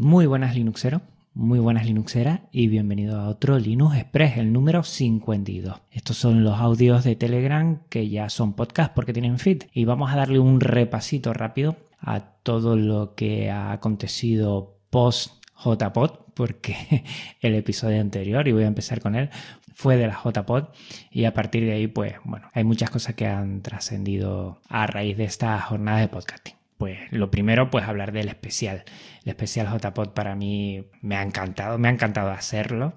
Muy 0.00 0.26
buenas 0.26 0.54
Linuxeros, 0.54 1.02
muy 1.34 1.58
buenas 1.58 1.84
Linuxeras 1.84 2.42
y 2.52 2.68
bienvenido 2.68 3.18
a 3.18 3.28
otro 3.28 3.58
Linux 3.58 3.96
Express, 3.96 4.36
el 4.36 4.52
número 4.52 4.84
52. 4.84 5.76
Estos 5.90 6.16
son 6.16 6.44
los 6.44 6.60
audios 6.60 7.02
de 7.02 7.16
Telegram 7.16 7.80
que 7.88 8.08
ya 8.08 8.28
son 8.28 8.52
podcast 8.52 8.94
porque 8.94 9.12
tienen 9.12 9.40
feed 9.40 9.64
y 9.72 9.86
vamos 9.86 10.12
a 10.12 10.16
darle 10.16 10.38
un 10.38 10.60
repasito 10.60 11.32
rápido 11.32 11.74
a 11.98 12.20
todo 12.20 12.76
lo 12.76 13.16
que 13.16 13.50
ha 13.50 13.72
acontecido 13.72 14.78
post 14.90 15.32
JPod 15.64 16.10
porque 16.32 17.02
el 17.40 17.56
episodio 17.56 18.00
anterior, 18.00 18.46
y 18.46 18.52
voy 18.52 18.62
a 18.62 18.68
empezar 18.68 19.00
con 19.00 19.16
él, 19.16 19.30
fue 19.74 19.96
de 19.96 20.06
la 20.06 20.20
JPod 20.22 20.66
y 21.10 21.24
a 21.24 21.34
partir 21.34 21.64
de 21.64 21.72
ahí 21.72 21.88
pues 21.88 22.14
bueno, 22.22 22.48
hay 22.54 22.62
muchas 22.62 22.90
cosas 22.90 23.16
que 23.16 23.26
han 23.26 23.62
trascendido 23.62 24.60
a 24.68 24.86
raíz 24.86 25.16
de 25.16 25.24
esta 25.24 25.60
jornada 25.60 25.98
de 25.98 26.06
podcasting. 26.06 26.57
Pues 26.78 27.00
lo 27.10 27.30
primero, 27.30 27.70
pues 27.70 27.84
hablar 27.86 28.12
del 28.12 28.28
especial. 28.28 28.84
El 29.24 29.30
especial 29.30 29.66
JPod 29.66 30.10
para 30.10 30.36
mí 30.36 30.86
me 31.02 31.16
ha 31.16 31.22
encantado, 31.22 31.76
me 31.76 31.88
ha 31.88 31.90
encantado 31.90 32.30
hacerlo. 32.30 32.94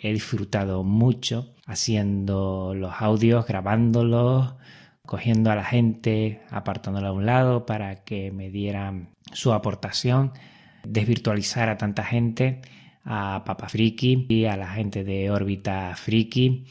He 0.00 0.12
disfrutado 0.12 0.84
mucho 0.84 1.52
haciendo 1.66 2.74
los 2.74 2.92
audios, 3.00 3.46
grabándolos, 3.46 4.54
cogiendo 5.04 5.50
a 5.50 5.56
la 5.56 5.64
gente, 5.64 6.42
apartándola 6.50 7.08
a 7.08 7.12
un 7.12 7.26
lado 7.26 7.66
para 7.66 8.04
que 8.04 8.30
me 8.30 8.50
dieran 8.50 9.10
su 9.32 9.52
aportación, 9.52 10.32
desvirtualizar 10.84 11.68
a 11.68 11.76
tanta 11.76 12.04
gente, 12.04 12.62
a 13.04 13.42
Papa 13.44 13.68
Friki 13.68 14.26
y 14.28 14.44
a 14.44 14.56
la 14.56 14.68
gente 14.68 15.02
de 15.02 15.30
órbita 15.30 15.94
Friki, 15.96 16.66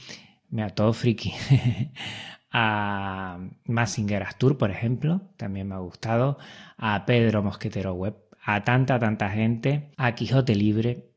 a 0.58 0.70
todo 0.70 0.94
Friki. 0.94 1.34
a 2.54 3.40
Massinger 3.66 4.24
Astur, 4.24 4.58
por 4.58 4.70
ejemplo, 4.70 5.22
también 5.38 5.68
me 5.68 5.76
ha 5.76 5.80
gustado, 5.80 6.38
a 6.78 7.06
Pedro 7.06 7.42
Mosquetero 7.42 7.94
Web, 7.94 8.16
a 8.46 8.64
tanta, 8.64 9.00
tanta 9.00 9.30
gente, 9.30 9.92
a 9.98 10.14
Quijote 10.14 10.56
Libre. 10.56 11.10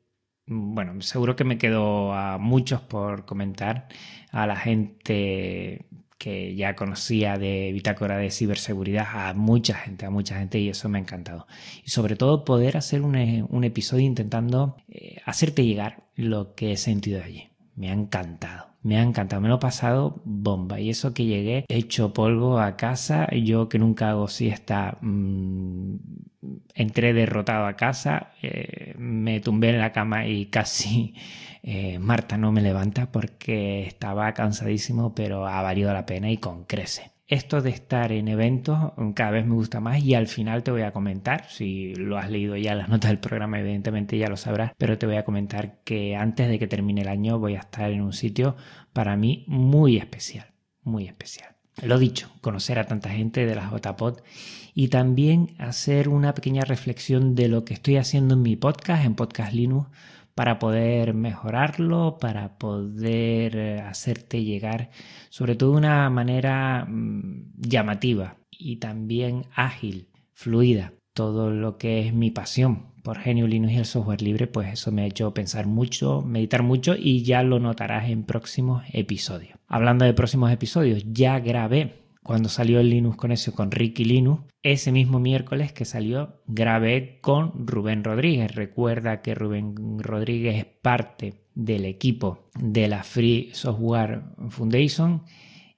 Bueno, 0.47 1.03
seguro 1.03 1.37
que 1.37 1.45
me 1.45 1.59
quedo 1.59 2.15
a 2.15 2.39
muchos 2.39 2.81
por 2.81 3.27
comentar, 3.27 3.89
a 4.33 4.47
la 4.47 4.57
gente 4.57 5.87
que 6.19 6.55
ya 6.55 6.75
conocía 6.75 7.37
de 7.37 7.71
Bitácora 7.73 8.17
de 8.17 8.31
Ciberseguridad, 8.31 9.29
a 9.29 9.35
mucha 9.35 9.75
gente, 9.75 10.07
a 10.07 10.11
mucha 10.11 10.39
gente, 10.39 10.59
y 10.59 10.71
eso 10.71 10.89
me 10.89 10.99
ha 10.99 11.03
encantado. 11.03 11.47
Y 11.85 11.91
sobre 11.91 12.17
todo 12.17 12.45
poder 12.45 12.79
hacer 12.79 13.03
un, 13.03 13.47
un 13.51 13.65
episodio 13.65 14.07
intentando 14.07 14.77
eh, 14.89 15.19
hacerte 15.27 15.67
llegar 15.67 16.05
lo 16.15 16.55
que 16.55 16.73
he 16.73 16.77
sentido 16.79 17.23
allí. 17.23 17.51
Me 17.75 17.91
ha 17.91 17.93
encantado. 17.93 18.76
Me 18.87 18.99
ha 18.99 19.03
encantado, 19.03 19.43
me 19.43 19.49
lo 19.49 19.57
he 19.57 19.59
pasado 19.59 20.21
bomba. 20.25 20.79
Y 20.79 20.91
eso 20.91 21.13
que 21.13 21.25
llegué 21.25 21.65
hecho 21.69 22.13
polvo 22.13 22.61
a 22.61 22.77
casa, 22.77 23.29
yo 23.35 23.69
que 23.69 23.81
nunca 23.81 24.11
hago 24.11 24.29
siesta, 24.29 24.99
mmm, 25.01 25.97
entré 26.75 27.13
derrotado 27.13 27.67
a 27.67 27.75
casa, 27.75 28.33
eh, 28.43 28.95
me 28.97 29.41
tumbé 29.41 29.71
en 29.71 29.79
la 29.81 29.93
cama 29.93 30.27
y 30.29 30.47
casi 30.47 31.15
eh, 31.65 31.99
Marta 31.99 32.39
no 32.39 32.53
me 32.53 32.63
levanta 32.63 33.11
porque 33.11 33.87
estaba 33.89 34.33
cansadísimo, 34.35 35.15
pero 35.17 35.49
ha 35.49 35.63
valido 35.63 35.93
la 35.93 36.07
pena 36.07 36.31
y 36.31 36.37
con 36.39 36.65
crece 36.65 37.16
esto 37.27 37.61
de 37.61 37.71
estar 37.71 38.13
en 38.13 38.29
eventos 38.29 38.93
cada 39.15 39.33
vez 39.33 39.47
me 39.47 39.55
gusta 39.55 39.81
más 39.81 40.03
y 40.03 40.15
al 40.15 40.29
final 40.29 40.63
te 40.63 40.71
voy 40.71 40.83
a 40.83 40.93
comentar, 40.93 41.49
si 41.49 41.95
lo 41.95 42.19
has 42.19 42.31
leído 42.31 42.57
ya 42.57 42.75
las 42.75 42.89
notas 42.91 43.11
del 43.11 43.19
programa 43.19 43.59
evidentemente 43.59 44.17
ya 44.19 44.29
lo 44.29 44.37
sabrás, 44.37 44.73
pero 44.79 44.99
te 44.99 45.07
voy 45.07 45.17
a 45.17 45.25
comentar 45.25 45.81
que 45.83 46.17
antes 46.17 46.49
de 46.49 46.59
que 46.59 46.69
termine 46.69 47.03
el 47.03 47.09
año 47.09 47.39
voy 47.39 47.57
a 47.57 47.61
estar 47.61 47.91
en 47.91 48.03
un 48.03 48.13
sitio 48.13 48.57
para 48.93 49.17
mí 49.17 49.45
muy 49.49 49.97
especial, 49.97 50.55
muy 50.83 51.07
especial. 51.07 51.57
Lo 51.83 51.99
dicho, 51.99 52.31
conocer 52.41 52.79
a 52.79 52.87
tanta 52.87 53.11
gente 53.11 53.45
de 53.45 53.55
la 53.55 53.71
JPod 53.71 54.21
y 54.75 54.89
también 54.89 55.55
hacer 55.59 56.09
una 56.09 56.33
pequeña 56.35 56.63
reflexión 56.63 57.35
de 57.35 57.49
lo 57.49 57.67
que 57.67 57.75
estoy 57.75 57.97
haciendo 57.97 58.35
en 58.35 58.43
mi 58.43 58.57
podcast, 58.57 59.05
en 59.05 59.15
Podcast 59.15 59.53
Linux, 59.53 59.89
para 60.37 60.59
poder 60.59 61.15
mejorarlo, 61.15 62.19
para 62.21 62.59
poder 62.59 63.57
eh, 63.57 63.81
hacerte 63.81 64.45
llegar, 64.45 64.91
sobre 65.31 65.57
todo 65.57 65.73
de 65.73 65.79
una 65.79 66.11
manera 66.11 66.85
mm, 66.87 67.55
llamativa 67.57 68.37
y 68.51 68.77
también 68.77 69.47
ágil, 69.55 70.11
fluida, 70.35 70.93
todo 71.15 71.51
lo 71.51 71.79
que 71.79 72.07
es 72.07 72.13
mi 72.13 72.31
pasión 72.31 72.93
por 73.03 73.19
Genio 73.19 73.47
Linux 73.47 73.73
y 73.73 73.77
el 73.79 73.87
software 73.87 74.21
libre, 74.21 74.47
pues 74.47 74.75
eso 74.75 74.93
me 74.93 75.03
ha 75.03 75.07
hecho 75.07 75.33
pensar 75.33 75.67
mucho, 75.67 76.21
meditar 76.21 76.63
mucho 76.63 76.95
y 76.99 77.23
ya 77.23 77.43
lo 77.43 77.59
notarás 77.59 78.11
en 78.11 78.25
próximos 78.25 78.83
episodios. 78.93 79.59
Hablando 79.69 80.05
de 80.05 80.13
próximos 80.13 80.53
episodios, 80.53 81.03
ya 81.13 81.39
grabé 81.41 82.06
cuando 82.27 82.49
salió 82.49 82.81
el 82.81 82.91
Linux 82.91 83.17
Conexión 83.17 83.55
con 83.55 83.71
Ricky 83.71 84.05
Linux, 84.05 84.43
ese 84.65 84.91
mismo 84.91 85.21
miércoles 85.21 85.73
que 85.73 85.85
salió, 85.85 86.43
grabé 86.49 87.21
con 87.21 87.69
Rubén 87.69 88.03
Rodríguez. 88.03 88.53
Recuerda 88.53 89.23
que 89.23 89.37
Rubén 89.37 90.01
Rodríguez 90.01 90.57
es 90.57 90.65
parte 90.65 91.35
del 91.55 91.85
equipo 91.85 92.51
de 92.59 92.89
la 92.89 93.05
Free 93.05 93.51
Software 93.53 94.25
Foundation 94.49 95.23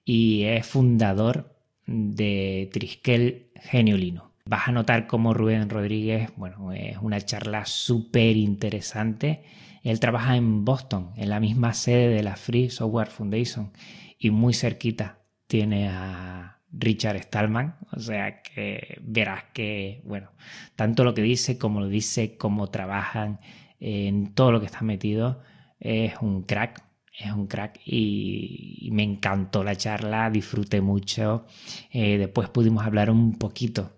y 0.07 0.45
es 0.45 0.67
fundador 0.67 1.55
de 1.87 2.71
Triskel 2.73 3.51
Genio 3.57 3.99
Linux. 3.99 4.31
Vas 4.47 4.69
a 4.69 4.73
notar 4.73 5.07
cómo 5.07 5.35
Rubén 5.35 5.69
Rodríguez, 5.69 6.31
bueno, 6.37 6.73
es 6.73 6.97
una 7.03 7.21
charla 7.21 7.67
súper 7.67 8.39
interesante. 8.39 9.43
Él 9.83 10.01
trabaja 10.01 10.35
en 10.37 10.65
Boston, 10.65 11.11
en 11.19 11.29
la 11.29 11.41
misma 11.41 11.75
sede 11.75 12.09
de 12.09 12.23
la 12.23 12.37
Free 12.37 12.71
Software 12.71 13.09
Foundation 13.09 13.71
y 14.19 14.31
muy 14.31 14.55
cerquita 14.55 15.18
tiene 15.49 15.89
a 15.89 16.61
Richard 16.71 17.17
Stallman, 17.17 17.77
o 17.91 17.99
sea 17.99 18.43
que 18.43 19.01
verás 19.03 19.45
que, 19.53 20.03
bueno, 20.05 20.31
tanto 20.77 21.03
lo 21.03 21.15
que 21.15 21.23
dice 21.23 21.59
como 21.59 21.81
lo 21.81 21.89
dice, 21.89 22.37
cómo 22.37 22.69
trabajan, 22.69 23.41
en 23.81 24.35
todo 24.35 24.53
lo 24.53 24.61
que 24.61 24.67
está 24.67 24.83
metido, 24.83 25.43
es 25.81 26.15
un 26.21 26.43
crack, 26.43 26.85
es 27.19 27.33
un 27.33 27.47
crack 27.47 27.81
y, 27.85 28.89
me 28.93 29.03
encantó 29.03 29.65
la 29.65 29.77
charla, 29.77 30.31
disfruté 30.31 30.81
mucho. 30.81 31.47
Eh, 31.91 32.19
después 32.19 32.49
pudimos 32.49 32.85
hablar 32.87 33.11
un 33.11 33.39
poquito 33.39 33.98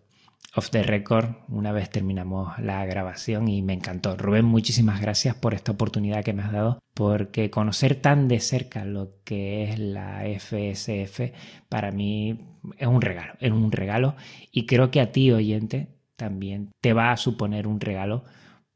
off 0.56 0.70
the 0.70 0.82
record 0.82 1.36
una 1.48 1.72
vez 1.72 1.90
terminamos 1.90 2.58
la 2.58 2.84
grabación 2.84 3.48
y 3.48 3.62
me 3.62 3.72
encantó. 3.72 4.16
Rubén, 4.16 4.44
muchísimas 4.44 5.00
gracias 5.00 5.34
por 5.34 5.54
esta 5.54 5.72
oportunidad 5.72 6.24
que 6.24 6.32
me 6.32 6.42
has 6.42 6.52
dado, 6.52 6.80
porque 6.94 7.50
conocer 7.50 7.94
tan 7.94 8.28
de 8.28 8.40
cerca 8.40 8.84
lo 8.84 9.22
que 9.24 9.64
es 9.64 9.78
la 9.78 10.22
FSF 10.24 11.32
para 11.68 11.92
mí 11.92 12.40
es 12.78 12.86
un 12.86 13.00
regalo, 13.00 13.34
es 13.40 13.52
un 13.52 13.72
regalo 13.72 14.16
y 14.50 14.66
creo 14.66 14.90
que 14.90 15.00
a 15.00 15.12
ti 15.12 15.30
oyente 15.30 15.88
también 16.16 16.70
te 16.80 16.92
va 16.92 17.12
a 17.12 17.16
suponer 17.16 17.66
un 17.66 17.80
regalo 17.80 18.24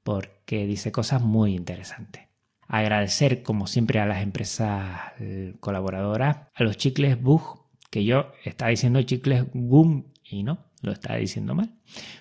porque 0.03 0.67
dice 0.67 0.93
cosas 0.93 1.23
muy 1.23 1.55
interesantes. 1.55 2.23
Agradecer 2.67 3.43
como 3.43 3.67
siempre 3.67 4.01
a 4.01 4.07
las 4.07 4.23
empresas 4.23 5.13
colaboradoras, 5.61 6.49
a 6.55 6.63
los 6.63 6.77
chicles 6.77 7.21
Bug, 7.21 7.65
que 7.91 8.05
yo 8.05 8.33
estaba 8.45 8.71
diciendo 8.71 9.03
chicles 9.03 9.45
Gum 9.53 10.05
y 10.23 10.43
no, 10.43 10.59
lo 10.85 10.93
estaba 10.93 11.17
diciendo 11.17 11.55
mal. 11.55 11.75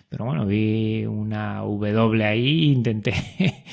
Pero 0.09 0.25
bueno, 0.25 0.45
vi 0.45 1.05
una 1.05 1.59
W 1.59 2.23
ahí 2.23 2.69
e 2.69 2.73
intenté 2.73 3.13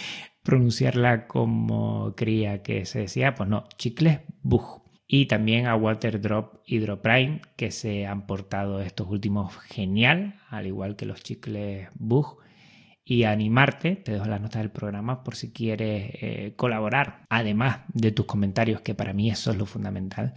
pronunciarla 0.42 1.26
como 1.26 2.14
creía 2.16 2.62
que 2.62 2.84
se 2.84 3.00
decía. 3.00 3.34
Pues 3.34 3.48
no, 3.48 3.64
chicles 3.76 4.20
Bug. 4.42 4.82
Y 5.06 5.26
también 5.26 5.66
a 5.66 5.74
Waterdrop 5.74 6.60
Hydroprime, 6.66 7.40
que 7.56 7.72
se 7.72 8.06
han 8.06 8.26
portado 8.26 8.80
estos 8.80 9.08
últimos 9.08 9.56
genial, 9.58 10.36
al 10.48 10.68
igual 10.68 10.94
que 10.94 11.04
los 11.04 11.22
chicles 11.22 11.88
Bug 11.94 12.38
y 13.04 13.24
animarte, 13.24 13.96
te 13.96 14.12
dejo 14.12 14.26
las 14.26 14.40
notas 14.40 14.62
del 14.62 14.70
programa 14.70 15.24
por 15.24 15.34
si 15.34 15.52
quieres 15.52 16.10
eh, 16.20 16.54
colaborar, 16.56 17.24
además 17.28 17.80
de 17.92 18.12
tus 18.12 18.26
comentarios, 18.26 18.82
que 18.82 18.94
para 18.94 19.12
mí 19.12 19.30
eso 19.30 19.50
es 19.50 19.56
lo 19.56 19.66
fundamental, 19.66 20.34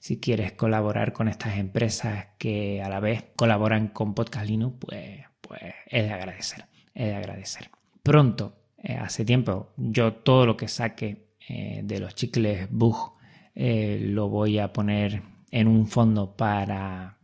si 0.00 0.18
quieres 0.18 0.52
colaborar 0.52 1.12
con 1.12 1.28
estas 1.28 1.58
empresas 1.58 2.28
que 2.38 2.82
a 2.82 2.88
la 2.88 3.00
vez 3.00 3.26
colaboran 3.36 3.88
con 3.88 4.14
Podcast 4.14 4.46
Linux, 4.46 4.76
pues, 4.80 5.20
pues 5.40 5.62
es 5.86 6.04
de 6.04 6.12
agradecer, 6.12 6.66
es 6.94 7.06
de 7.06 7.14
agradecer. 7.14 7.70
Pronto, 8.02 8.56
eh, 8.78 8.96
hace 8.96 9.24
tiempo, 9.24 9.72
yo 9.76 10.14
todo 10.14 10.46
lo 10.46 10.56
que 10.56 10.68
saque 10.68 11.28
eh, 11.48 11.82
de 11.84 12.00
los 12.00 12.14
chicles 12.14 12.68
Bug 12.70 13.14
lo 13.54 14.28
voy 14.28 14.58
a 14.58 14.70
poner 14.70 15.22
en 15.50 15.68
un 15.68 15.86
fondo 15.86 16.36
para 16.36 17.15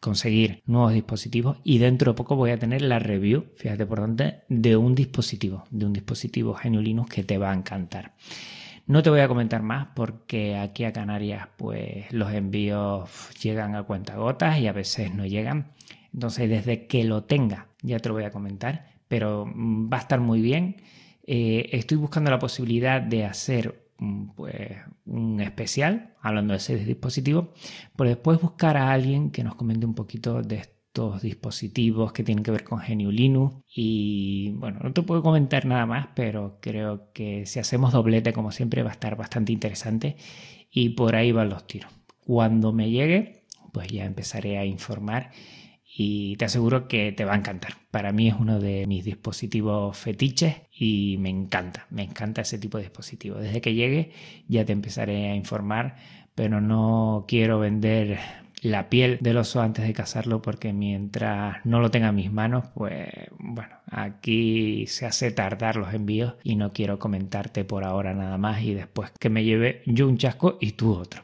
conseguir 0.00 0.62
nuevos 0.66 0.92
dispositivos 0.92 1.58
y 1.64 1.78
dentro 1.78 2.12
de 2.12 2.16
poco 2.16 2.36
voy 2.36 2.50
a 2.50 2.58
tener 2.58 2.82
la 2.82 2.98
review, 2.98 3.46
fíjate 3.56 3.86
por 3.86 4.00
dónde, 4.00 4.40
de 4.48 4.76
un 4.76 4.94
dispositivo, 4.94 5.64
de 5.70 5.86
un 5.86 5.92
dispositivo 5.92 6.54
Genio 6.54 7.06
que 7.06 7.24
te 7.24 7.38
va 7.38 7.50
a 7.50 7.54
encantar. 7.54 8.14
No 8.86 9.02
te 9.02 9.10
voy 9.10 9.20
a 9.20 9.28
comentar 9.28 9.62
más 9.62 9.88
porque 9.94 10.56
aquí 10.56 10.84
a 10.84 10.92
Canarias 10.92 11.48
pues 11.56 12.10
los 12.12 12.32
envíos 12.32 13.10
llegan 13.42 13.74
a 13.74 13.82
cuentagotas 13.82 14.58
y 14.58 14.66
a 14.66 14.72
veces 14.72 15.14
no 15.14 15.26
llegan. 15.26 15.72
Entonces 16.14 16.48
desde 16.48 16.86
que 16.86 17.04
lo 17.04 17.24
tenga 17.24 17.66
ya 17.82 17.98
te 17.98 18.08
lo 18.08 18.14
voy 18.14 18.24
a 18.24 18.30
comentar, 18.30 18.86
pero 19.08 19.46
mm, 19.46 19.90
va 19.92 19.98
a 19.98 20.00
estar 20.00 20.20
muy 20.20 20.40
bien. 20.40 20.76
Eh, 21.26 21.68
estoy 21.72 21.98
buscando 21.98 22.30
la 22.30 22.38
posibilidad 22.38 23.02
de 23.02 23.26
hacer 23.26 23.87
pues, 24.36 24.78
un 25.06 25.40
especial 25.40 26.12
hablando 26.20 26.52
de 26.52 26.58
ese 26.58 26.76
dispositivo, 26.76 27.52
pero 27.96 28.10
después 28.10 28.40
buscar 28.40 28.76
a 28.76 28.92
alguien 28.92 29.30
que 29.30 29.42
nos 29.44 29.56
comente 29.56 29.86
un 29.86 29.94
poquito 29.94 30.42
de 30.42 30.56
estos 30.56 31.22
dispositivos 31.22 32.12
que 32.12 32.24
tienen 32.24 32.44
que 32.44 32.50
ver 32.50 32.64
con 32.64 32.80
GNU 32.80 33.10
Linux. 33.10 33.56
Y 33.74 34.52
bueno, 34.52 34.80
no 34.82 34.92
te 34.92 35.02
puedo 35.02 35.22
comentar 35.22 35.66
nada 35.66 35.86
más, 35.86 36.08
pero 36.14 36.58
creo 36.60 37.12
que 37.12 37.46
si 37.46 37.58
hacemos 37.58 37.92
doblete, 37.92 38.32
como 38.32 38.52
siempre, 38.52 38.82
va 38.82 38.90
a 38.90 38.94
estar 38.94 39.16
bastante 39.16 39.52
interesante. 39.52 40.16
Y 40.70 40.90
por 40.90 41.16
ahí 41.16 41.32
van 41.32 41.48
los 41.48 41.66
tiros. 41.66 41.90
Cuando 42.24 42.72
me 42.72 42.90
llegue, 42.90 43.44
pues 43.72 43.88
ya 43.88 44.04
empezaré 44.04 44.58
a 44.58 44.64
informar 44.64 45.30
y 46.00 46.36
te 46.36 46.44
aseguro 46.44 46.86
que 46.86 47.12
te 47.12 47.24
va 47.24 47.32
a 47.32 47.36
encantar. 47.38 47.74
Para 47.90 48.12
mí 48.12 48.28
es 48.28 48.34
uno 48.38 48.60
de 48.60 48.86
mis 48.86 49.04
dispositivos 49.04 49.96
fetiches 49.96 50.56
y 50.78 51.16
me 51.18 51.28
encanta, 51.28 51.86
me 51.90 52.02
encanta 52.02 52.42
ese 52.42 52.58
tipo 52.58 52.78
de 52.78 52.84
dispositivo. 52.84 53.36
Desde 53.36 53.60
que 53.60 53.74
llegue 53.74 54.12
ya 54.48 54.64
te 54.64 54.72
empezaré 54.72 55.30
a 55.30 55.34
informar, 55.34 55.96
pero 56.34 56.60
no 56.60 57.24
quiero 57.26 57.58
vender 57.58 58.18
la 58.62 58.88
piel 58.88 59.18
del 59.20 59.36
oso 59.36 59.60
antes 59.60 59.86
de 59.86 59.92
cazarlo 59.92 60.42
porque 60.42 60.72
mientras 60.72 61.64
no 61.64 61.80
lo 61.80 61.90
tenga 61.90 62.08
en 62.08 62.14
mis 62.14 62.32
manos, 62.32 62.64
pues 62.74 63.08
bueno, 63.38 63.74
aquí 63.90 64.86
se 64.86 65.06
hace 65.06 65.30
tardar 65.30 65.76
los 65.76 65.94
envíos 65.94 66.34
y 66.42 66.56
no 66.56 66.72
quiero 66.72 66.98
comentarte 66.98 67.64
por 67.64 67.84
ahora 67.84 68.14
nada 68.14 68.38
más 68.38 68.62
y 68.62 68.74
después 68.74 69.10
que 69.18 69.30
me 69.30 69.44
lleve 69.44 69.82
yo 69.86 70.08
un 70.08 70.18
chasco 70.18 70.58
y 70.60 70.72
tú 70.72 70.94
otro. 70.94 71.22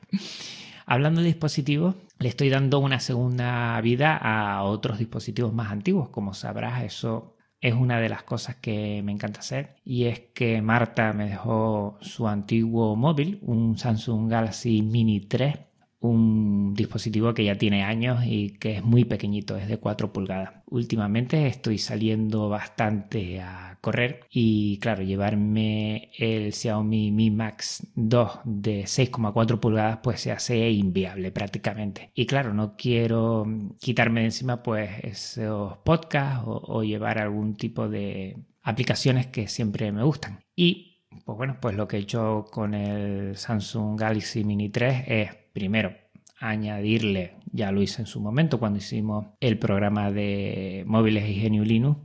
Hablando 0.87 1.21
de 1.21 1.29
dispositivos, 1.29 1.95
le 2.19 2.29
estoy 2.29 2.51
dando 2.51 2.79
una 2.79 3.01
segunda 3.01 3.81
vida 3.81 4.17
a 4.17 4.63
otros 4.63 4.99
dispositivos 4.99 5.53
más 5.53 5.73
antiguos. 5.73 6.11
Como 6.11 6.35
sabrás, 6.35 6.85
eso 6.85 7.34
es 7.65 7.73
una 7.73 7.99
de 7.99 8.11
las 8.11 8.23
cosas 8.25 8.57
que 8.57 9.03
me 9.03 9.11
encanta 9.11 9.41
hacer 9.41 9.77
y 9.87 10.05
es 10.05 10.21
que 10.35 10.61
Marta 10.61 11.15
me 11.15 11.27
dejó 11.31 11.97
su 12.03 12.29
antiguo 12.29 12.95
móvil, 12.95 13.39
un 13.41 13.79
Samsung 13.79 14.31
Galaxy 14.31 14.83
Mini 14.83 15.21
3 15.21 15.57
un 16.01 16.75
dispositivo 16.75 17.33
que 17.33 17.45
ya 17.45 17.57
tiene 17.57 17.83
años 17.83 18.23
y 18.27 18.51
que 18.51 18.77
es 18.77 18.85
muy 18.85 19.07
pequeñito, 19.07 19.57
es 19.57 19.67
de 19.69 19.79
4 19.79 20.13
pulgadas. 20.13 20.51
Últimamente 20.67 21.47
estoy 21.47 21.79
saliendo 21.79 22.51
bastante 22.51 23.41
a 23.41 23.74
correr 23.85 24.27
y 24.31 24.79
claro, 24.79 25.03
llevarme 25.03 26.11
el 26.19 26.55
Xiaomi 26.55 27.13
Mi 27.13 27.31
Max 27.31 27.87
2 27.95 28.41
de 28.45 28.85
6,4 28.85 29.61
pulgadas 29.61 29.99
pues 30.03 30.23
se 30.23 30.33
hace 30.33 30.71
inviable 30.71 31.31
prácticamente. 31.31 32.11
Y 32.15 32.25
claro, 32.25 32.55
no 32.55 32.77
quiero 32.77 33.47
quitarme 33.79 34.21
de 34.21 34.27
encima 34.27 34.63
pues 34.63 34.91
esos 35.03 35.77
podcasts 35.85 36.45
o, 36.47 36.83
llevar 36.83 37.19
algún 37.19 37.57
tipo 37.57 37.89
de 37.89 38.39
aplicaciones 38.63 39.27
que 39.27 39.49
siempre 39.49 39.93
me 39.93 40.03
gustan. 40.03 40.41
Y 40.57 41.03
pues 41.27 41.37
bueno, 41.37 41.59
pues 41.61 41.77
lo 41.77 41.87
que 41.87 41.99
he 41.99 42.01
hecho 42.01 42.47
con 42.51 42.73
el 42.73 43.37
Samsung 43.37 44.01
Galaxy 44.01 44.45
Mini 44.45 44.71
3 44.71 45.05
es, 45.07 45.31
primero, 45.53 45.93
añadirle, 46.39 47.35
ya 47.53 47.71
lo 47.71 47.83
hice 47.83 48.03
en 48.03 48.07
su 48.07 48.21
momento 48.21 48.59
cuando 48.59 48.79
hicimos 48.79 49.27
el 49.41 49.59
programa 49.59 50.11
de 50.11 50.85
móviles 50.87 51.29
y 51.29 51.49
Linux, 51.51 51.99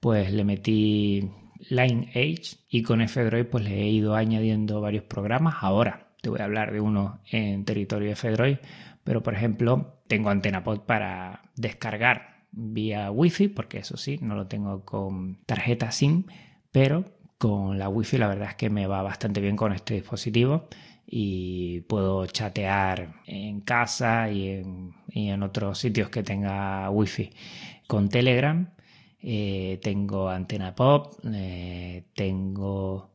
pues 0.00 0.32
le 0.32 0.44
metí 0.44 1.30
Lineage 1.70 2.58
y 2.68 2.82
con 2.82 3.00
F-Droid 3.00 3.46
pues 3.46 3.64
le 3.64 3.82
he 3.82 3.88
ido 3.88 4.14
añadiendo 4.14 4.80
varios 4.80 5.04
programas. 5.04 5.56
Ahora 5.60 6.08
te 6.22 6.30
voy 6.30 6.40
a 6.40 6.44
hablar 6.44 6.72
de 6.72 6.80
uno 6.80 7.20
en 7.30 7.64
territorio 7.64 8.12
F-Droid, 8.12 8.58
pero 9.04 9.22
por 9.22 9.34
ejemplo 9.34 10.02
tengo 10.06 10.30
AntenaPod 10.30 10.80
para 10.80 11.42
descargar 11.56 12.44
vía 12.50 13.10
Wi-Fi, 13.10 13.48
porque 13.48 13.78
eso 13.78 13.96
sí, 13.96 14.18
no 14.20 14.34
lo 14.34 14.46
tengo 14.46 14.84
con 14.84 15.38
tarjeta 15.44 15.92
SIM, 15.92 16.24
pero 16.72 17.04
con 17.38 17.78
la 17.78 17.88
wifi 17.88 18.18
la 18.18 18.28
verdad 18.28 18.50
es 18.50 18.56
que 18.56 18.68
me 18.68 18.86
va 18.86 19.02
bastante 19.02 19.40
bien 19.40 19.56
con 19.56 19.72
este 19.72 19.94
dispositivo 19.94 20.68
y 21.06 21.80
puedo 21.82 22.26
chatear 22.26 23.14
en 23.26 23.60
casa 23.60 24.30
y 24.30 24.62
en, 25.14 25.42
otros 25.42 25.78
sitios 25.78 26.10
que 26.10 26.22
tenga 26.22 26.90
wifi 26.90 27.30
con 27.86 28.08
telegram 28.08 28.70
eh, 29.22 29.78
tengo 29.82 30.28
antena 30.28 30.74
pop 30.74 31.14
eh, 31.32 32.04
tengo 32.14 33.10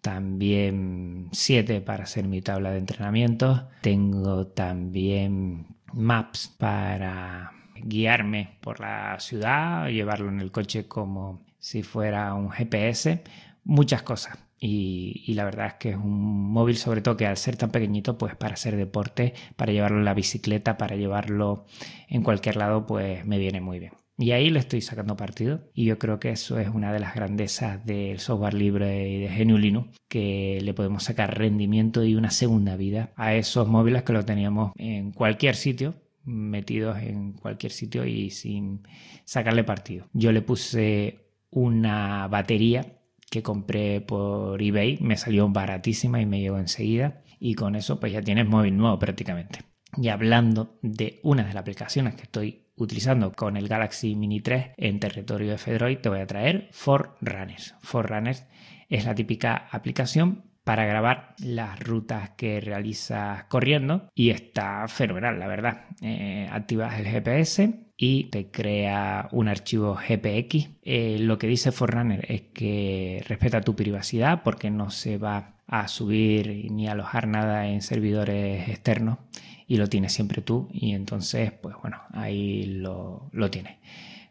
también 0.00 1.28
7 1.32 1.80
para 1.80 2.04
hacer 2.04 2.26
mi 2.26 2.40
tabla 2.40 2.70
de 2.70 2.78
entrenamiento 2.78 3.68
tengo 3.80 4.46
también 4.46 5.66
maps 5.92 6.54
para 6.58 7.52
guiarme 7.82 8.58
por 8.60 8.80
la 8.80 9.18
ciudad 9.20 9.88
llevarlo 9.88 10.28
en 10.28 10.40
el 10.40 10.52
coche 10.52 10.86
como 10.86 11.42
si 11.58 11.82
fuera 11.82 12.34
un 12.34 12.50
GPS 12.50 13.22
muchas 13.64 14.02
cosas. 14.02 14.38
Y, 14.62 15.32
la 15.34 15.44
verdad 15.44 15.68
es 15.68 15.74
que 15.74 15.90
es 15.90 15.96
un 15.96 16.52
móvil, 16.52 16.76
sobre 16.76 17.00
todo 17.00 17.16
que 17.16 17.26
al 17.26 17.38
ser 17.38 17.56
tan 17.56 17.70
pequeñito, 17.70 18.18
pues 18.18 18.36
para 18.36 18.54
hacer 18.54 18.76
deporte, 18.76 19.32
para 19.56 19.72
llevarlo 19.72 19.98
en 19.98 20.04
la 20.04 20.12
bicicleta, 20.12 20.76
para 20.76 20.96
llevarlo 20.96 21.64
en 22.08 22.22
cualquier 22.22 22.56
lado, 22.56 22.86
pues 22.86 23.24
me 23.24 23.38
viene 23.38 23.60
muy 23.62 23.78
bien. 23.78 23.92
Y 24.20 24.32
ahí 24.32 24.50
le 24.50 24.58
estoy 24.58 24.82
sacando 24.82 25.16
partido 25.16 25.62
y 25.72 25.86
yo 25.86 25.98
creo 25.98 26.20
que 26.20 26.28
eso 26.28 26.58
es 26.58 26.68
una 26.68 26.92
de 26.92 27.00
las 27.00 27.14
grandezas 27.14 27.86
del 27.86 28.18
software 28.18 28.52
libre 28.52 29.08
y 29.08 29.20
de 29.20 29.44
GNU 29.44 29.56
Linux, 29.56 29.96
que 30.08 30.58
le 30.60 30.74
podemos 30.74 31.04
sacar 31.04 31.38
rendimiento 31.38 32.04
y 32.04 32.14
una 32.14 32.30
segunda 32.30 32.76
vida 32.76 33.14
a 33.16 33.34
esos 33.34 33.66
móviles 33.66 34.02
que 34.02 34.12
lo 34.12 34.22
teníamos 34.22 34.72
en 34.76 35.12
cualquier 35.12 35.56
sitio, 35.56 35.94
metidos 36.22 36.98
en 36.98 37.32
cualquier 37.32 37.72
sitio 37.72 38.04
y 38.04 38.28
sin 38.28 38.82
sacarle 39.24 39.64
partido. 39.64 40.06
Yo 40.12 40.32
le 40.32 40.42
puse 40.42 41.30
una 41.48 42.28
batería 42.28 42.98
que 43.30 43.42
compré 43.42 44.02
por 44.02 44.60
eBay, 44.60 44.98
me 45.00 45.16
salió 45.16 45.48
baratísima 45.48 46.20
y 46.20 46.26
me 46.26 46.40
llegó 46.40 46.58
enseguida 46.58 47.22
y 47.38 47.54
con 47.54 47.74
eso 47.74 47.98
pues 47.98 48.12
ya 48.12 48.20
tienes 48.20 48.46
móvil 48.46 48.76
nuevo 48.76 48.98
prácticamente. 48.98 49.60
Y 49.96 50.08
hablando 50.08 50.78
de 50.82 51.20
una 51.22 51.42
de 51.42 51.54
las 51.54 51.62
aplicaciones 51.62 52.14
que 52.14 52.22
estoy 52.22 52.66
utilizando 52.80 53.32
con 53.32 53.56
el 53.56 53.68
Galaxy 53.68 54.14
Mini 54.16 54.40
3 54.40 54.72
en 54.76 55.00
territorio 55.00 55.52
de 55.52 55.58
Fedroid, 55.58 55.98
te 55.98 56.08
voy 56.08 56.20
a 56.20 56.26
traer 56.26 56.68
Forerunners. 56.72 57.74
Forerunners 57.80 58.46
es 58.88 59.04
la 59.04 59.14
típica 59.14 59.68
aplicación 59.70 60.44
para 60.64 60.84
grabar 60.84 61.34
las 61.38 61.80
rutas 61.80 62.30
que 62.30 62.60
realizas 62.60 63.44
corriendo 63.44 64.08
y 64.14 64.30
está 64.30 64.86
fenomenal, 64.88 65.38
la 65.38 65.46
verdad. 65.46 65.84
Eh, 66.00 66.48
activas 66.50 66.98
el 66.98 67.06
GPS 67.06 67.89
y 68.02 68.24
te 68.24 68.46
crea 68.50 69.28
un 69.30 69.48
archivo 69.48 69.94
GPX. 69.94 70.70
Eh, 70.82 71.18
lo 71.20 71.36
que 71.36 71.46
dice 71.46 71.70
Forerunner 71.70 72.24
es 72.32 72.40
que 72.54 73.22
respeta 73.28 73.60
tu 73.60 73.76
privacidad 73.76 74.42
porque 74.42 74.70
no 74.70 74.90
se 74.90 75.18
va 75.18 75.56
a 75.66 75.86
subir 75.86 76.72
ni 76.72 76.88
alojar 76.88 77.28
nada 77.28 77.66
en 77.68 77.82
servidores 77.82 78.70
externos 78.70 79.18
y 79.66 79.76
lo 79.76 79.86
tienes 79.88 80.14
siempre 80.14 80.40
tú 80.40 80.70
y 80.72 80.92
entonces 80.92 81.52
pues 81.52 81.76
bueno 81.82 81.98
ahí 82.14 82.64
lo, 82.64 83.28
lo 83.32 83.50
tienes. 83.50 83.76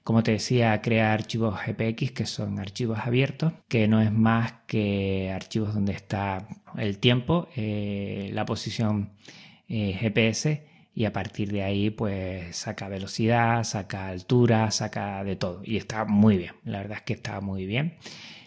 Como 0.03 0.23
te 0.23 0.31
decía, 0.31 0.81
crea 0.81 1.13
archivos 1.13 1.59
GPX 1.63 2.11
que 2.11 2.25
son 2.25 2.57
archivos 2.57 2.97
abiertos, 2.97 3.53
que 3.67 3.87
no 3.87 4.01
es 4.01 4.11
más 4.11 4.53
que 4.65 5.31
archivos 5.31 5.75
donde 5.75 5.93
está 5.93 6.47
el 6.75 6.97
tiempo, 6.97 7.47
eh, 7.55 8.31
la 8.33 8.47
posición 8.47 9.11
eh, 9.67 9.93
GPS 9.93 10.68
y 10.93 11.05
a 11.05 11.13
partir 11.13 11.51
de 11.51 11.63
ahí 11.63 11.89
pues 11.89 12.55
saca 12.55 12.87
velocidad, 12.89 13.63
saca 13.63 14.07
altura, 14.09 14.71
saca 14.71 15.23
de 15.23 15.35
todo 15.35 15.61
y 15.63 15.77
está 15.77 16.05
muy 16.05 16.37
bien, 16.37 16.53
la 16.63 16.79
verdad 16.79 16.97
es 16.97 17.03
que 17.03 17.13
está 17.13 17.41
muy 17.41 17.65
bien. 17.65 17.97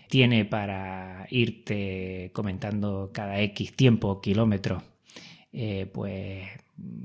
Tiene 0.08 0.44
para 0.44 1.26
irte 1.30 2.30
comentando 2.34 3.10
cada 3.14 3.40
X 3.40 3.74
tiempo, 3.74 4.20
kilómetros, 4.20 4.82
eh, 5.52 5.90
pues 5.92 6.48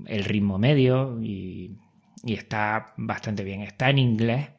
el 0.08 0.24
ritmo 0.26 0.58
medio 0.58 1.22
y, 1.22 1.78
está 2.26 2.94
bastante 2.98 3.46
bien. 3.46 3.62
Está 3.62 3.90
en 3.90 4.00
inglés, 4.00 4.50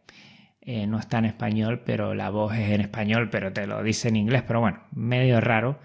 eh, 0.62 0.86
no 0.86 0.98
está 0.98 1.18
en 1.18 1.26
español, 1.26 1.82
pero 1.84 2.14
la 2.14 2.30
voz 2.30 2.54
es 2.54 2.70
en 2.70 2.80
español, 2.80 3.28
pero 3.30 3.52
te 3.52 3.66
lo 3.66 3.82
dice 3.82 4.08
en 4.08 4.16
inglés, 4.16 4.42
pero 4.46 4.60
bueno, 4.60 4.80
medio 4.92 5.38
raro, 5.42 5.78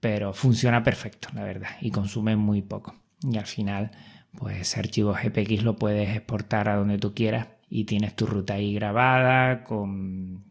pero 0.00 0.34
funciona 0.34 0.82
perfecto, 0.82 1.28
la 1.32 1.44
verdad, 1.44 1.70
y 1.80 1.90
consume 1.90 2.36
muy 2.36 2.60
poco. 2.60 2.94
Y 3.22 3.38
al 3.38 3.46
final 3.46 3.92
pues 4.36 4.60
ese 4.60 4.80
archivo 4.80 5.14
GPX 5.14 5.62
lo 5.62 5.76
puedes 5.76 6.14
exportar 6.16 6.68
a 6.68 6.76
donde 6.76 6.98
tú 6.98 7.14
quieras 7.14 7.48
y 7.68 7.84
tienes 7.84 8.14
tu 8.14 8.26
ruta 8.26 8.54
ahí 8.54 8.74
grabada 8.74 9.64
con, 9.64 10.44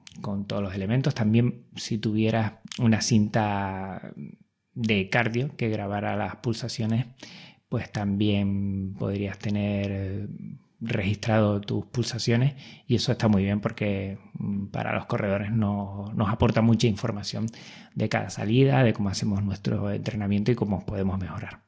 todos 0.48 0.63
los 0.63 0.74
elementos. 0.74 1.13
También 1.13 1.65
si 1.75 1.98
tuvieras 1.98 2.54
una 2.80 3.01
cinta 3.01 4.13
de 4.74 5.10
cardio 5.10 5.56
que 5.56 5.70
grabara 5.70 6.15
las 6.15 6.38
pulsaciones, 6.38 7.06
pues 7.70 7.92
también 7.92 8.96
podrías 8.98 9.38
tener 9.39 10.30
registrado 10.82 11.62
tus 11.62 11.86
pulsaciones 11.86 12.56
y 12.86 12.96
eso 12.96 13.12
está 13.12 13.27
muy 13.27 13.44
bien 13.44 13.62
porque 13.62 14.20
mm, 14.34 14.68
para 14.68 14.94
los 14.94 15.06
corredores 15.06 15.51
nos 15.51 16.30
aporta 16.30 16.62
mucha 16.62 16.88
información 16.88 17.48
de 17.96 18.10
cada 18.10 18.30
salida, 18.30 18.84
de 18.84 18.94
cómo 18.94 19.10
hacemos 19.10 19.44
nuestro 19.44 19.92
entrenamiento 19.92 20.51
y 20.51 20.56
cómo 20.56 20.86
podemos 20.86 21.18
mejorar. 21.18 21.65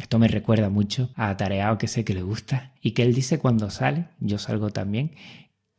Esto 0.00 0.18
me 0.18 0.28
recuerda 0.28 0.68
mucho 0.68 1.10
a 1.16 1.36
Tareao 1.36 1.78
que 1.78 1.88
sé 1.88 2.04
que 2.04 2.14
le 2.14 2.22
gusta 2.22 2.72
y 2.80 2.92
que 2.92 3.02
él 3.02 3.14
dice 3.14 3.38
cuando 3.38 3.70
sale, 3.70 4.06
yo 4.20 4.38
salgo 4.38 4.70
también, 4.70 5.12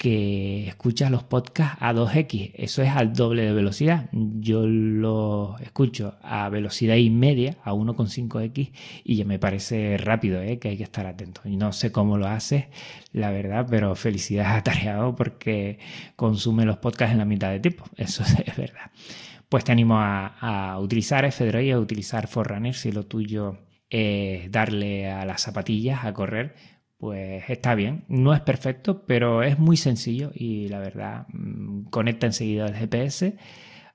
que 0.01 0.67
escuchas 0.67 1.11
los 1.11 1.21
podcasts 1.21 1.77
a 1.79 1.93
2x, 1.93 2.53
eso 2.55 2.81
es 2.81 2.89
al 2.89 3.13
doble 3.13 3.43
de 3.43 3.53
velocidad. 3.53 4.09
yo 4.11 4.65
lo 4.65 5.57
escucho 5.59 6.15
a 6.23 6.49
velocidad 6.49 6.95
y 6.95 7.11
media, 7.11 7.57
a 7.63 7.73
1,5x, 7.73 8.71
y 9.03 9.15
ya 9.15 9.25
me 9.25 9.37
parece 9.37 9.97
rápido, 9.97 10.41
¿eh? 10.41 10.57
que 10.57 10.69
hay 10.69 10.77
que 10.77 10.83
estar 10.83 11.05
atento. 11.05 11.41
No 11.45 11.71
sé 11.71 11.91
cómo 11.91 12.17
lo 12.17 12.25
haces, 12.27 12.65
la 13.13 13.29
verdad, 13.29 13.67
pero 13.69 13.93
felicidades 13.93 14.57
a 14.57 14.63
Tareado 14.63 15.15
porque 15.15 15.77
consume 16.15 16.65
los 16.65 16.77
podcasts 16.77 17.11
en 17.11 17.19
la 17.19 17.25
mitad 17.25 17.51
de 17.51 17.59
tiempo. 17.59 17.85
Eso 17.95 18.23
es 18.43 18.57
verdad. 18.57 18.89
Pues 19.49 19.65
te 19.65 19.71
animo 19.71 19.99
a, 19.99 20.79
utilizar 20.79 21.25
F-Droid, 21.25 21.73
a 21.73 21.79
utilizar 21.79 22.27
Forerunner 22.27 22.73
si 22.73 22.91
lo 22.91 23.05
tuyo 23.05 23.59
es 23.91 24.51
darle 24.51 25.11
a 25.11 25.25
las 25.25 25.41
zapatillas 25.41 26.03
a 26.05 26.13
correr 26.13 26.55
pues 27.01 27.49
está 27.49 27.73
bien. 27.73 28.05
No 28.09 28.31
es 28.31 28.41
perfecto, 28.41 29.07
pero 29.07 29.41
es 29.41 29.57
muy 29.57 29.75
sencillo 29.75 30.31
y 30.35 30.67
la 30.67 30.77
verdad, 30.77 31.25
mm, 31.33 31.85
conecta 31.85 32.27
enseguida 32.27 32.67
el 32.67 32.75
GPS, 32.75 33.37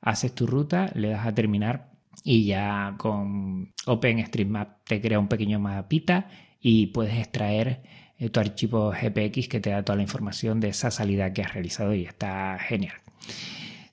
haces 0.01 0.35
tu 0.35 0.49
ruta, 0.49 0.91
le 0.95 1.11
das 1.11 1.25
a 1.25 1.33
terminar 1.33 1.93
y 2.25 2.47
ya 2.47 2.97
con 2.99 3.73
OpenStreetMap 3.87 4.85
te 4.85 5.01
crea 5.01 5.21
un 5.21 5.29
pequeño 5.29 5.61
mapita 5.61 6.29
y 6.61 6.89
puedes 6.89 7.17
extraer 7.17 7.83
eh, 8.19 8.29
tu 8.29 8.41
archivo 8.41 8.91
GPX 8.91 9.47
que 9.49 9.61
te 9.61 9.71
da 9.71 9.85
toda 9.85 9.97
la 9.97 10.03
información 10.03 10.59
de 10.59 10.71
esa 10.71 10.91
salida 10.91 11.33
que 11.33 11.43
has 11.43 11.55
realizado 11.55 11.95
y 11.95 12.07
está 12.07 12.59
genial. 12.59 12.97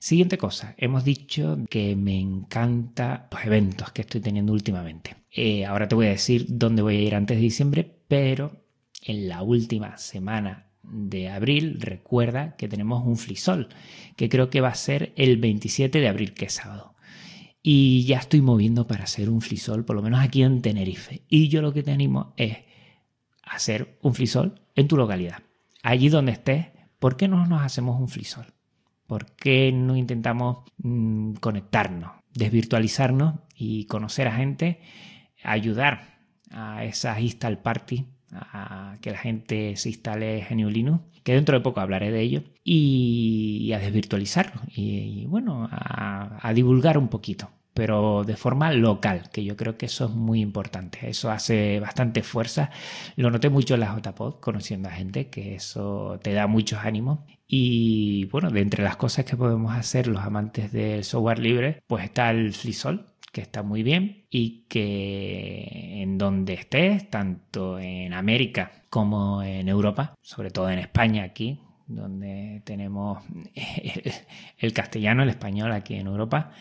Siguiente 0.04 0.36
cosa, 0.36 0.74
hemos 0.76 1.02
dicho 1.02 1.56
que 1.70 1.96
me 1.96 2.20
encantan 2.20 3.26
los 3.32 3.42
eventos 3.42 3.90
que 3.92 4.02
estoy 4.02 4.20
teniendo 4.20 4.52
últimamente. 4.52 5.16
Eh, 5.30 5.64
ahora 5.64 5.88
te 5.88 5.94
voy 5.94 6.08
a 6.08 6.10
decir 6.10 6.44
dónde 6.46 6.82
voy 6.82 6.96
a 6.96 7.00
ir 7.00 7.14
antes 7.14 7.38
de 7.38 7.42
diciembre, 7.42 8.00
pero 8.06 8.66
en 9.00 9.30
la 9.30 9.40
última 9.40 9.96
semana 9.96 10.66
de 10.82 11.30
abril, 11.30 11.80
recuerda 11.80 12.54
que 12.56 12.68
tenemos 12.68 13.02
un 13.06 13.16
flisol, 13.16 13.70
que 14.14 14.28
creo 14.28 14.50
que 14.50 14.60
va 14.60 14.68
a 14.68 14.74
ser 14.74 15.14
el 15.16 15.38
27 15.38 15.98
de 15.98 16.08
abril, 16.08 16.34
que 16.34 16.44
es 16.44 16.52
sábado. 16.52 16.96
Y 17.62 18.04
ya 18.04 18.18
estoy 18.18 18.42
moviendo 18.42 18.86
para 18.86 19.04
hacer 19.04 19.30
un 19.30 19.40
flisol, 19.40 19.86
por 19.86 19.96
lo 19.96 20.02
menos 20.02 20.20
aquí 20.20 20.42
en 20.42 20.60
Tenerife. 20.60 21.22
Y 21.30 21.48
yo 21.48 21.62
lo 21.62 21.72
que 21.72 21.82
te 21.82 21.92
animo 21.92 22.34
es 22.36 22.58
hacer 23.42 23.96
un 24.02 24.12
flisol 24.12 24.60
en 24.74 24.86
tu 24.86 24.98
localidad. 24.98 25.38
Allí 25.82 26.10
donde 26.10 26.32
estés, 26.32 26.66
¿por 26.98 27.16
qué 27.16 27.26
no 27.26 27.46
nos 27.46 27.62
hacemos 27.62 27.98
un 27.98 28.08
flisol? 28.08 28.53
¿Por 29.06 29.26
qué 29.32 29.72
no 29.72 29.96
intentamos 29.96 30.64
mm, 30.78 31.34
conectarnos, 31.34 32.12
desvirtualizarnos 32.32 33.34
y 33.54 33.84
conocer 33.86 34.28
a 34.28 34.36
gente, 34.36 34.80
ayudar 35.42 36.18
a 36.50 36.84
esas 36.84 37.20
install 37.20 37.58
party 37.58 38.06
a 38.32 38.96
que 39.00 39.10
la 39.10 39.18
gente 39.18 39.76
se 39.76 39.90
instale 39.90 40.46
GNU 40.48 40.70
Linux, 40.70 41.04
que 41.22 41.34
dentro 41.34 41.56
de 41.56 41.62
poco 41.62 41.80
hablaré 41.80 42.10
de 42.10 42.20
ello, 42.20 42.42
y, 42.64 43.72
a 43.72 43.78
desvirtualizarlo 43.78 44.62
y, 44.74 45.26
bueno, 45.26 45.68
a, 45.70 46.52
divulgar 46.54 46.98
un 46.98 47.08
poquito 47.08 47.50
pero 47.74 48.24
de 48.24 48.36
forma 48.36 48.72
local, 48.72 49.30
que 49.32 49.44
yo 49.44 49.56
creo 49.56 49.76
que 49.76 49.86
eso 49.86 50.06
es 50.06 50.12
muy 50.12 50.40
importante. 50.40 51.10
Eso 51.10 51.30
hace 51.30 51.80
bastante 51.80 52.22
fuerza. 52.22 52.70
Lo 53.16 53.30
noté 53.30 53.50
mucho 53.50 53.74
en 53.74 53.80
la 53.80 53.94
JPod, 53.96 54.40
conociendo 54.40 54.88
a 54.88 54.92
gente, 54.92 55.28
que 55.28 55.56
eso 55.56 56.18
te 56.22 56.32
da 56.32 56.46
muchos 56.46 56.78
ánimos. 56.84 57.18
Y 57.46 58.26
bueno, 58.26 58.50
de 58.50 58.60
entre 58.60 58.84
las 58.84 58.96
cosas 58.96 59.24
que 59.24 59.36
podemos 59.36 59.74
hacer 59.76 60.06
los 60.06 60.22
amantes 60.22 60.72
del 60.72 61.04
software 61.04 61.40
libre, 61.40 61.82
pues 61.86 62.04
está 62.04 62.30
el 62.30 62.52
FreeSol, 62.54 63.06
que 63.32 63.40
está 63.40 63.62
muy 63.64 63.82
bien 63.82 64.26
y 64.30 64.64
que 64.68 66.00
en 66.02 66.16
donde 66.18 66.54
estés, 66.54 67.10
tanto 67.10 67.78
en 67.80 68.14
América 68.14 68.70
como 68.88 69.42
en 69.42 69.68
Europa, 69.68 70.14
sobre 70.22 70.50
todo 70.50 70.70
en 70.70 70.78
España 70.78 71.24
aquí, 71.24 71.60
donde 71.86 72.62
tenemos 72.64 73.24
el, 74.58 74.72
castellano, 74.72 75.24
el 75.24 75.30
español 75.30 75.72
aquí 75.72 75.96
en 75.96 76.06
Europa, 76.06 76.52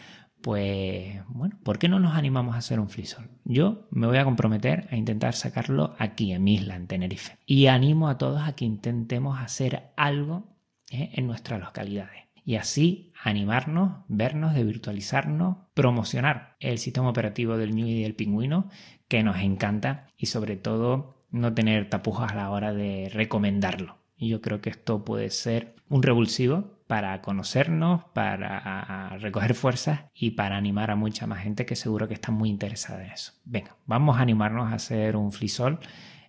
pues 0.44 1.22
bueno, 1.30 1.58
¿por 1.64 1.80
qué 1.80 1.88
no 1.88 2.02
nos 2.02 2.16
animamos 2.16 2.54
a 2.54 2.58
hacer 2.58 2.82
un 2.82 2.90
frisol? 2.90 3.30
Yo 3.46 3.88
me 3.92 4.08
voy 4.08 4.18
a 4.18 4.26
comprometer 4.26 4.90
a 4.92 4.98
intentar 4.98 5.36
sacarlo 5.36 5.96
aquí 5.98 6.34
en 6.34 6.44
mi 6.44 6.56
isla, 6.56 6.76
en 6.76 6.88
Tenerife. 6.88 7.38
Y 7.46 7.68
animo 7.68 8.10
a 8.10 8.18
todos 8.18 8.42
a 8.44 8.54
que 8.54 8.66
intentemos 8.66 9.40
hacer 9.40 9.94
algo 9.96 10.58
¿eh? 10.92 11.12
en 11.14 11.28
nuestras 11.28 11.62
localidades 11.62 12.24
y 12.44 12.56
así 12.56 13.14
animarnos, 13.24 14.04
vernos, 14.10 14.54
de 14.54 14.66
virtualizarnos, 14.66 15.58
promocionar 15.74 16.58
el 16.60 16.78
sistema 16.78 17.10
operativo 17.10 17.56
del 17.56 17.74
New 17.74 17.88
y 17.88 18.02
del 18.02 18.16
Pingüino, 18.16 18.70
que 19.08 19.24
nos 19.24 19.38
encanta, 19.38 20.08
y 20.18 20.26
sobre 20.26 20.58
todo 20.58 21.24
no 21.32 21.54
tener 21.54 21.90
tapujos 21.90 22.30
a 22.30 22.36
la 22.36 22.52
hora 22.52 22.74
de 22.74 23.10
recomendarlo. 23.14 23.98
Y 24.18 24.28
yo 24.28 24.42
creo 24.42 24.60
que 24.60 24.72
esto 24.72 25.06
puede 25.06 25.30
ser 25.30 25.76
un 25.88 26.04
revulsivo 26.04 26.83
para 26.94 27.24
conocernos, 27.24 28.04
para 28.14 29.18
recoger 29.18 29.56
fuerzas 29.56 30.02
y 30.14 30.30
para 30.30 30.58
animar 30.58 30.92
a 30.92 30.96
mucha 30.96 31.26
más 31.26 31.42
gente 31.42 31.66
que 31.66 31.76
seguro 31.76 32.08
que 32.08 32.14
está 32.14 32.32
muy 32.32 32.50
interesada 32.52 33.04
en 33.04 33.10
eso. 33.10 33.34
Venga, 33.46 33.78
vamos 33.88 34.20
a 34.20 34.22
animarnos 34.22 34.72
a 34.72 34.76
hacer 34.76 35.16
un 35.16 35.32
flisol 35.32 35.80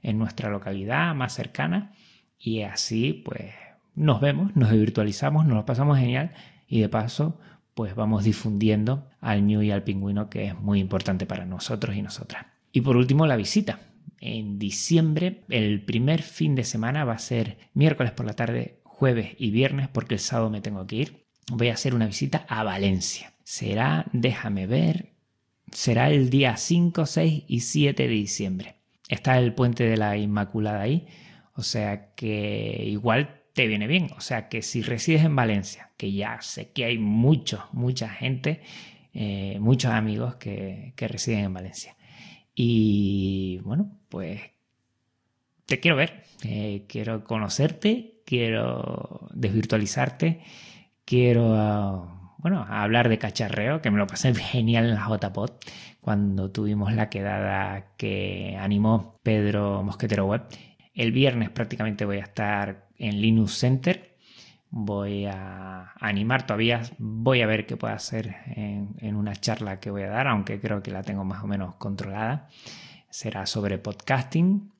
en 0.01 0.19
nuestra 0.19 0.49
localidad 0.49 1.15
más 1.15 1.35
cercana 1.35 1.93
y 2.39 2.63
así 2.63 3.13
pues 3.27 3.53
nos 3.95 4.23
vemos, 4.23 4.57
nos 4.57 4.71
virtualizamos, 4.71 5.45
nos 5.45 5.55
lo 5.55 5.67
pasamos 5.67 5.99
genial 5.99 6.33
y 6.67 6.81
de 6.81 6.89
paso 6.89 7.39
pues 7.75 7.95
vamos 7.95 8.25
difundiendo 8.25 9.11
al 9.21 9.45
ñu 9.45 9.61
y 9.61 9.71
al 9.71 9.85
pingüino 9.85 10.31
que 10.31 10.47
es 10.47 10.59
muy 10.59 10.81
importante 10.81 11.27
para 11.27 11.45
nosotros 11.45 11.95
y 11.95 12.01
nosotras. 12.01 12.47
Y 12.73 12.81
por 12.81 12.97
último 12.97 13.27
la 13.27 13.37
visita. 13.37 13.81
En 14.19 14.59
diciembre 14.59 15.45
el 15.51 15.85
primer 15.85 16.23
fin 16.23 16.55
de 16.55 16.65
semana 16.65 17.05
va 17.05 17.13
a 17.13 17.19
ser 17.19 17.59
miércoles 17.75 18.13
por 18.13 18.25
la 18.25 18.33
tarde, 18.33 18.81
jueves 18.95 19.35
y 19.39 19.51
viernes 19.51 19.89
porque 19.89 20.15
el 20.15 20.21
sábado 20.21 20.51
me 20.51 20.61
tengo 20.61 20.87
que 20.87 20.97
ir. 20.97 21.27
Voy 21.51 21.69
a 21.69 21.75
hacer 21.75 21.95
una 21.95 22.07
visita 22.07 22.47
a 22.49 22.63
Valencia. 22.63 23.35
Será, 23.43 24.07
déjame 24.13 24.67
ver, 24.67 25.13
será 25.73 26.11
el 26.11 26.31
día 26.31 26.57
5, 26.57 27.05
6 27.05 27.45
y 27.47 27.61
7 27.61 28.03
de 28.05 28.09
diciembre. 28.09 28.77
Está 29.09 29.39
el 29.39 29.53
puente 29.55 29.85
de 29.85 29.97
la 29.97 30.17
Inmaculada 30.17 30.81
ahí, 30.81 31.07
o 31.55 31.63
sea 31.63 32.15
que 32.15 32.85
igual 32.87 33.43
te 33.53 33.67
viene 33.67 33.87
bien. 33.87 34.11
O 34.17 34.21
sea 34.21 34.49
que 34.49 34.63
si 34.63 34.83
resides 34.83 35.25
en 35.25 35.37
Valencia, 35.37 35.91
que 35.97 36.13
ya 36.13 36.41
sé 36.41 36.71
que 36.71 36.85
hay 36.85 36.99
mucho, 36.99 37.69
mucha 37.73 38.09
gente, 38.09 38.63
eh, 39.13 39.59
muchos 39.61 39.93
amigos 39.93 40.37
que, 40.37 40.93
residen 40.97 41.45
en 41.45 41.55
Valencia. 41.55 41.97
Y 42.55 43.59
bueno, 43.65 43.91
pues 44.09 44.41
te 45.67 45.81
quiero 45.81 45.97
ver, 45.97 46.25
eh, 46.45 46.85
quiero 46.89 47.25
conocerte, 47.25 48.14
quiero 48.25 49.29
desvirtualizarte, 49.33 50.43
quiero, 51.05 52.35
bueno, 52.39 52.65
hablar 52.69 53.09
de 53.09 53.19
cacharreo, 53.19 53.81
que 53.81 53.91
me 53.91 53.99
lo 53.99 54.07
pasé 54.07 54.35
genial 54.35 54.87
en 54.87 54.95
la 54.95 55.09
JPod 55.09 55.51
cuando 56.01 56.51
tuvimos 56.51 56.93
la 56.93 57.09
quedada 57.09 57.95
que 57.97 58.59
animó 58.61 59.19
Pedro 59.23 59.83
Mosquetero 59.83 60.27
Web. 60.27 60.43
El 60.93 61.13
viernes 61.13 61.49
prácticamente 61.49 62.05
voy 62.05 62.19
a 62.19 62.25
estar 62.25 62.89
en 62.99 63.23
Linux 63.23 63.59
Center. 63.59 64.15
Voy 64.69 65.25
a 65.25 65.93
animar 66.01 66.47
todavía, 66.47 66.83
voy 66.99 67.41
a 67.41 67.47
ver 67.47 67.65
qué 67.65 67.77
puedo 67.77 67.95
hacer 67.95 68.37
en, 68.55 69.17
una 69.17 69.35
charla 69.37 69.81
que 69.81 69.91
voy 69.91 70.03
a 70.03 70.11
dar, 70.11 70.27
aunque 70.27 70.61
creo 70.61 70.83
que 70.83 70.91
la 70.91 71.03
tengo 71.03 71.25
más 71.25 71.43
o 71.43 71.47
menos 71.47 71.77
controlada. 71.77 72.49
Será 73.09 73.47
sobre 73.47 73.79
podcasting. 73.79 74.74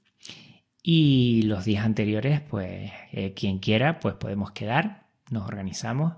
Y 0.87 1.41
los 1.45 1.65
días 1.65 1.87
anteriores, 1.87 2.43
pues 2.43 2.93
eh, 3.11 3.33
quien 3.33 3.59
quiera, 3.59 4.01
pues 4.01 4.17
podemos 4.17 4.51
quedar, 4.51 5.07
nos 5.31 5.49
organizamos 5.49 6.17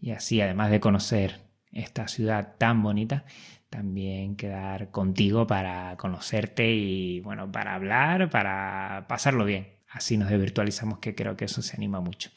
y 0.00 0.12
así, 0.12 0.40
además 0.40 0.70
de 0.70 0.80
conocer 0.80 1.42
esta 1.70 2.08
ciudad 2.08 2.56
tan 2.56 2.82
bonita, 2.82 3.26
también 3.68 4.36
quedar 4.36 4.90
contigo 4.90 5.46
para 5.46 5.98
conocerte 5.98 6.72
y 6.72 7.20
bueno, 7.20 7.52
para 7.52 7.74
hablar, 7.74 8.30
para 8.30 9.04
pasarlo 9.06 9.44
bien. 9.44 9.68
Así 9.86 10.16
nos 10.16 10.30
virtualizamos 10.30 10.98
que 10.98 11.14
creo 11.14 11.36
que 11.36 11.44
eso 11.44 11.60
se 11.60 11.76
anima 11.76 12.00
mucho. 12.00 12.30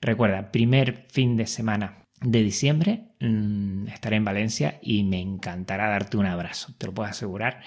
Recuerda, 0.00 0.50
primer 0.50 1.04
fin 1.10 1.36
de 1.36 1.46
semana 1.46 2.06
de 2.20 2.42
diciembre 2.42 3.08
mm, 3.20 3.88
estaré 3.88 4.16
en 4.16 4.24
Valencia 4.24 4.78
y 4.82 5.04
me 5.04 5.20
encantará 5.20 5.88
darte 5.88 6.16
un 6.16 6.26
abrazo, 6.26 6.74
te 6.76 6.86
lo 6.86 6.94
puedo 6.94 7.08
asegurar. 7.08 7.60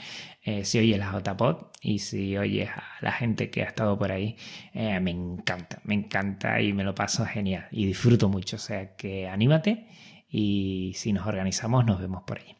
Eh, 0.43 0.65
si 0.65 0.77
oyes 0.77 1.00
la 1.00 1.12
JPod 1.12 1.67
y 1.81 2.00
si 2.00 2.38
oyes 2.38 2.69
a 2.69 2.83
la 3.01 3.12
gente 3.12 3.50
que 3.50 3.63
ha 3.63 3.65
estado 3.65 3.98
por 3.98 4.12
ahí, 4.12 4.36
eh, 4.74 5.00
me 5.00 5.12
encanta, 5.12 5.79
me 5.86 5.93
encanta 5.93 6.62
y 6.62 6.74
me 6.74 6.83
lo 6.83 6.93
paso 6.93 7.25
genial 7.25 7.67
y 7.72 7.86
disfruto 7.86 8.29
mucho. 8.29 8.57
O 8.57 8.60
sea 8.60 8.95
que 8.95 9.27
anímate 9.27 9.88
y 10.29 10.93
si 10.95 11.13
nos 11.13 11.25
organizamos 11.25 11.86
nos 11.86 12.00
vemos 12.00 12.24
por 12.24 12.39
ahí. 12.39 12.55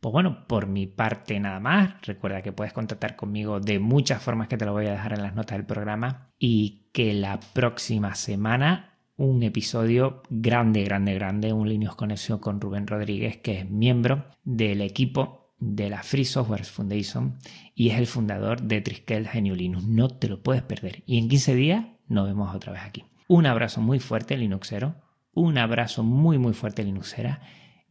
Pues 0.00 0.12
bueno, 0.12 0.46
por 0.46 0.66
mi 0.66 0.86
parte 0.86 1.40
nada 1.40 1.60
más. 1.60 1.94
Recuerda 2.02 2.42
que 2.42 2.52
puedes 2.52 2.72
contactar 2.72 3.16
conmigo 3.16 3.60
de 3.60 3.78
muchas 3.78 4.22
formas 4.22 4.48
que 4.48 4.56
te 4.56 4.66
lo 4.66 4.72
voy 4.72 4.86
a 4.86 4.92
dejar 4.92 5.14
en 5.14 5.22
las 5.22 5.34
notas 5.34 5.56
del 5.56 5.66
programa 5.66 6.32
y 6.38 6.90
que 6.92 7.14
la 7.14 7.40
próxima 7.54 8.14
semana 8.14 8.95
un 9.16 9.42
episodio 9.42 10.22
grande, 10.28 10.84
grande, 10.84 11.14
grande, 11.14 11.52
un 11.52 11.68
Linux 11.68 11.94
Conexión 11.94 12.38
con 12.38 12.60
Rubén 12.60 12.86
Rodríguez, 12.86 13.38
que 13.38 13.60
es 13.60 13.70
miembro 13.70 14.26
del 14.44 14.80
equipo 14.80 15.54
de 15.58 15.88
la 15.88 16.02
Free 16.02 16.24
Software 16.24 16.64
Foundation 16.64 17.38
y 17.74 17.90
es 17.90 17.98
el 17.98 18.06
fundador 18.06 18.62
de 18.62 18.80
Triskel 18.80 19.26
Genio 19.26 19.54
Linux. 19.54 19.84
No 19.84 20.08
te 20.08 20.28
lo 20.28 20.42
puedes 20.42 20.62
perder. 20.62 21.02
Y 21.06 21.18
en 21.18 21.28
15 21.28 21.54
días 21.54 21.86
nos 22.08 22.26
vemos 22.26 22.54
otra 22.54 22.72
vez 22.72 22.82
aquí. 22.82 23.04
Un 23.28 23.46
abrazo 23.46 23.80
muy 23.80 23.98
fuerte, 23.98 24.36
Linuxero. 24.36 24.96
Un 25.32 25.58
abrazo 25.58 26.02
muy, 26.02 26.38
muy 26.38 26.52
fuerte, 26.52 26.84
Linuxera 26.84 27.40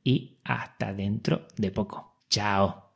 y 0.04 0.40
hasta 0.44 0.94
dentro 0.94 1.48
de 1.58 1.72
poco. 1.72 2.24
Chao. 2.30 2.86